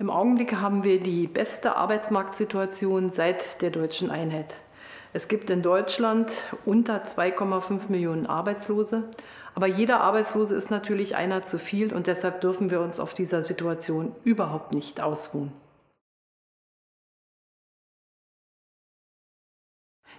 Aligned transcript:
Im 0.00 0.08
Augenblick 0.08 0.56
haben 0.56 0.82
wir 0.82 0.98
die 0.98 1.26
beste 1.26 1.76
Arbeitsmarktsituation 1.76 3.12
seit 3.12 3.60
der 3.60 3.68
deutschen 3.68 4.10
Einheit. 4.10 4.56
Es 5.12 5.28
gibt 5.28 5.50
in 5.50 5.60
Deutschland 5.60 6.32
unter 6.64 7.02
2,5 7.04 7.90
Millionen 7.90 8.24
Arbeitslose, 8.24 9.10
aber 9.54 9.66
jeder 9.66 10.00
Arbeitslose 10.00 10.54
ist 10.54 10.70
natürlich 10.70 11.16
einer 11.16 11.42
zu 11.42 11.58
viel 11.58 11.92
und 11.92 12.06
deshalb 12.06 12.40
dürfen 12.40 12.70
wir 12.70 12.80
uns 12.80 12.98
auf 12.98 13.12
dieser 13.12 13.42
Situation 13.42 14.16
überhaupt 14.24 14.72
nicht 14.72 15.02
ausruhen. 15.02 15.52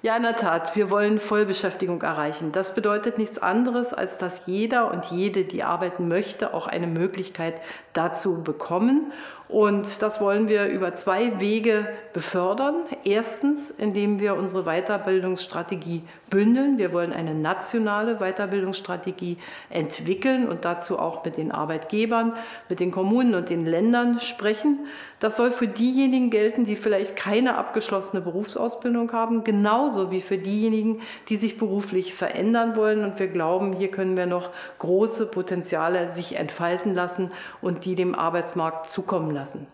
Ja, 0.00 0.16
in 0.16 0.22
der 0.22 0.36
Tat, 0.36 0.76
wir 0.76 0.92
wollen 0.92 1.18
Vollbeschäftigung 1.18 2.02
erreichen. 2.02 2.52
Das 2.52 2.72
bedeutet 2.72 3.18
nichts 3.18 3.36
anderes, 3.36 3.92
als 3.92 4.16
dass 4.16 4.46
jeder 4.46 4.92
und 4.92 5.06
jede, 5.06 5.42
die 5.42 5.64
arbeiten 5.64 6.06
möchte, 6.06 6.54
auch 6.54 6.68
eine 6.68 6.86
Möglichkeit 6.86 7.60
dazu 7.94 8.44
bekommen. 8.44 9.12
Und 9.48 10.02
das 10.02 10.20
wollen 10.20 10.46
wir 10.48 10.66
über 10.66 10.94
zwei 10.94 11.40
Wege 11.40 11.88
befördern. 12.12 12.76
Erstens, 13.04 13.70
indem 13.70 14.20
wir 14.20 14.36
unsere 14.36 14.64
Weiterbildungsstrategie 14.64 16.04
bündeln. 16.28 16.76
Wir 16.76 16.92
wollen 16.92 17.14
eine 17.14 17.34
nationale 17.34 18.16
Weiterbildungsstrategie 18.16 19.38
entwickeln 19.70 20.46
und 20.46 20.66
dazu 20.66 20.98
auch 20.98 21.24
mit 21.24 21.38
den 21.38 21.50
Arbeitgebern, 21.50 22.34
mit 22.68 22.78
den 22.78 22.90
Kommunen 22.90 23.34
und 23.34 23.48
den 23.48 23.64
Ländern 23.64 24.18
sprechen. 24.18 24.86
Das 25.18 25.36
soll 25.36 25.50
für 25.50 25.66
diejenigen 25.66 26.30
gelten, 26.30 26.64
die 26.64 26.76
vielleicht 26.76 27.16
keine 27.16 27.56
abgeschlossene 27.56 28.20
Berufsausbildung 28.20 29.12
haben, 29.12 29.44
genauso 29.88 30.10
wie 30.10 30.20
für 30.20 30.36
diejenigen, 30.36 31.00
die 31.28 31.36
sich 31.36 31.56
beruflich 31.56 32.12
verändern 32.12 32.76
wollen. 32.76 33.04
Und 33.04 33.18
wir 33.18 33.28
glauben, 33.28 33.72
hier 33.72 33.90
können 33.90 34.16
wir 34.16 34.26
noch 34.26 34.50
große 34.78 35.26
Potenziale 35.26 36.12
sich 36.12 36.36
entfalten 36.36 36.94
lassen 36.94 37.30
und 37.62 37.84
die 37.86 37.94
dem 37.94 38.14
Arbeitsmarkt 38.14 38.90
zukommen 38.90 39.30
lassen. 39.30 39.66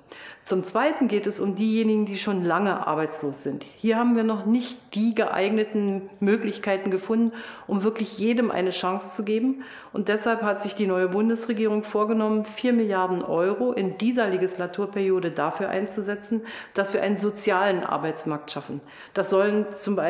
Zum 0.44 0.62
Zweiten 0.62 1.08
geht 1.08 1.26
es 1.26 1.40
um 1.40 1.54
diejenigen, 1.54 2.04
die 2.04 2.18
schon 2.18 2.44
lange 2.44 2.86
arbeitslos 2.86 3.42
sind. 3.42 3.64
Hier 3.76 3.98
haben 3.98 4.14
wir 4.14 4.24
noch 4.24 4.44
nicht 4.44 4.78
die 4.94 5.14
geeigneten 5.14 6.10
Möglichkeiten 6.20 6.90
gefunden, 6.90 7.32
um 7.66 7.82
wirklich 7.82 8.18
jedem 8.18 8.50
eine 8.50 8.70
Chance 8.70 9.08
zu 9.08 9.24
geben. 9.24 9.62
Und 9.94 10.08
deshalb 10.08 10.42
hat 10.42 10.60
sich 10.60 10.74
die 10.74 10.86
neue 10.86 11.08
Bundesregierung 11.08 11.82
vorgenommen, 11.82 12.44
4 12.44 12.74
Milliarden 12.74 13.22
Euro 13.22 13.72
in 13.72 13.96
dieser 13.96 14.28
Legislaturperiode 14.28 15.30
dafür 15.30 15.70
einzusetzen, 15.70 16.42
dass 16.74 16.92
wir 16.92 17.02
einen 17.02 17.16
sozialen 17.16 17.82
Arbeitsmarkt 17.82 18.50
schaffen. 18.50 18.82
Das 19.14 19.30
sollen 19.30 19.66
zum 19.74 19.96
Beispiel 19.96 20.03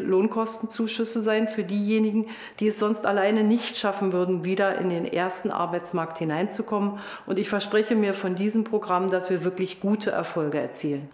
Lohnkostenzuschüsse 0.00 1.22
sein 1.22 1.48
für 1.48 1.64
diejenigen, 1.64 2.26
die 2.60 2.68
es 2.68 2.78
sonst 2.78 3.06
alleine 3.06 3.44
nicht 3.44 3.76
schaffen 3.76 4.12
würden, 4.12 4.44
wieder 4.44 4.78
in 4.78 4.90
den 4.90 5.04
ersten 5.04 5.50
Arbeitsmarkt 5.50 6.18
hineinzukommen. 6.18 6.98
Und 7.26 7.38
ich 7.38 7.48
verspreche 7.48 7.96
mir 7.96 8.14
von 8.14 8.34
diesem 8.34 8.64
Programm, 8.64 9.10
dass 9.10 9.30
wir 9.30 9.44
wirklich 9.44 9.80
gute 9.80 10.10
Erfolge 10.10 10.58
erzielen. 10.60 11.08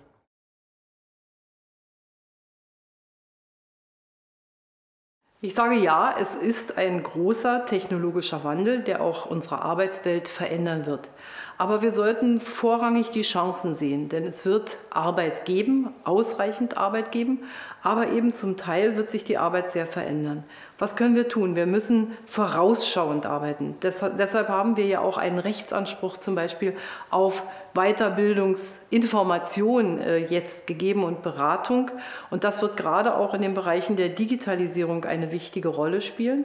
Ich 5.43 5.55
sage 5.55 5.77
ja, 5.77 6.15
es 6.21 6.35
ist 6.35 6.77
ein 6.77 7.03
großer 7.03 7.65
technologischer 7.65 8.45
Wandel, 8.45 8.83
der 8.83 9.01
auch 9.01 9.25
unsere 9.25 9.63
Arbeitswelt 9.63 10.29
verändern 10.29 10.85
wird. 10.85 11.09
Aber 11.57 11.81
wir 11.81 11.93
sollten 11.93 12.43
vorrangig 12.43 13.09
die 13.11 13.23
Chancen 13.23 13.73
sehen, 13.75 14.11
denn 14.11 14.25
es 14.25 14.47
wird 14.47 14.79
Arbeit 14.91 15.47
geben, 15.47 15.95
ausreichend 16.05 16.77
Arbeit 16.77 17.11
geben, 17.13 17.41
aber 17.83 18.13
eben 18.13 18.33
zum 18.33 18.57
Teil 18.57 18.97
wird 18.97 19.11
sich 19.11 19.25
die 19.25 19.37
Arbeit 19.37 19.71
sehr 19.71 19.85
verändern. 19.87 20.45
Was 20.79 20.97
können 20.97 21.15
wir 21.15 21.29
tun? 21.29 21.57
Wir 21.57 21.67
müssen 21.67 22.17
vorausschauend 22.25 23.27
arbeiten. 23.27 23.77
deshalb 23.83 24.49
haben 24.49 24.79
wir 24.79 24.87
ja 24.87 25.01
auch 25.01 25.19
einen 25.19 25.39
Rechtsanspruch 25.39 26.17
zum 26.17 26.35
Beispiel 26.35 26.75
auf 27.11 27.43
Weiterbildungsinformation 27.75 30.01
äh, 30.01 30.17
jetzt 30.17 30.67
gegeben 30.67 31.05
und 31.05 31.21
Beratung. 31.23 31.91
Und 32.31 32.45
das 32.45 32.63
wird 32.63 32.79
gerade 32.79 33.15
auch 33.15 33.35
in 33.35 33.43
den 33.43 33.53
Bereichen 33.53 33.97
der 33.97 34.09
Digitalisierung 34.09 35.05
wichtige 35.33 35.69
Rolle 35.69 36.01
spielen. 36.01 36.45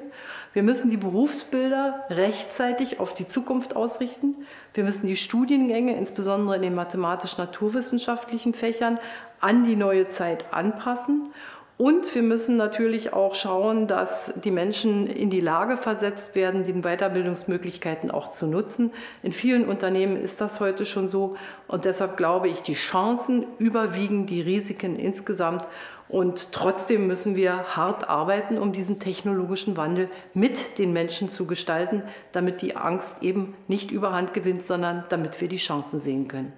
Wir 0.53 0.63
müssen 0.63 0.89
die 0.89 0.97
Berufsbilder 0.97 2.05
rechtzeitig 2.09 2.99
auf 2.99 3.13
die 3.13 3.27
Zukunft 3.27 3.75
ausrichten. 3.75 4.45
Wir 4.73 4.83
müssen 4.83 5.07
die 5.07 5.15
Studiengänge, 5.15 5.95
insbesondere 5.95 6.55
in 6.55 6.61
den 6.61 6.75
mathematisch-naturwissenschaftlichen 6.75 8.53
Fächern, 8.53 8.99
an 9.39 9.63
die 9.63 9.75
neue 9.75 10.09
Zeit 10.09 10.53
anpassen. 10.53 11.29
Und 11.77 12.15
wir 12.15 12.21
müssen 12.21 12.55
natürlich 12.55 13.11
auch 13.11 13.35
schauen, 13.35 13.85
dass 13.87 14.33
die 14.41 14.51
Menschen 14.51 15.07
in 15.07 15.29
die 15.29 15.41
Lage 15.41 15.75
versetzt 15.75 16.33
werden, 16.33 16.63
die 16.63 16.71
Weiterbildungsmöglichkeiten 16.71 18.11
auch 18.11 18.31
zu 18.31 18.47
nutzen. 18.47 18.91
In 19.23 19.33
vielen 19.33 19.67
Unternehmen 19.67 20.15
ist 20.15 20.39
das 20.39 20.61
heute 20.61 20.85
schon 20.85 21.09
so. 21.09 21.35
Und 21.67 21.83
deshalb 21.83 22.15
glaube 22.15 22.47
ich, 22.47 22.61
die 22.61 22.75
Chancen 22.75 23.45
überwiegen 23.57 24.25
die 24.25 24.39
Risiken 24.39 24.97
insgesamt. 24.97 25.67
Und 26.07 26.53
trotzdem 26.53 27.07
müssen 27.07 27.35
wir 27.35 27.75
hart 27.75 28.07
arbeiten, 28.07 28.57
um 28.57 28.71
diesen 28.71 28.99
technologischen 28.99 29.75
Wandel 29.75 30.09
mit 30.33 30.77
den 30.77 30.93
Menschen 30.93 31.27
zu 31.27 31.45
gestalten, 31.45 32.03
damit 32.31 32.61
die 32.61 32.77
Angst 32.77 33.21
eben 33.21 33.53
nicht 33.67 33.91
überhand 33.91 34.33
gewinnt, 34.33 34.65
sondern 34.65 35.03
damit 35.09 35.41
wir 35.41 35.49
die 35.49 35.57
Chancen 35.57 35.99
sehen 35.99 36.29
können. 36.29 36.53